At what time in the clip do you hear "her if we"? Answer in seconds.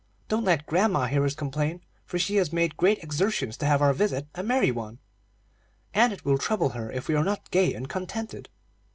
6.69-7.13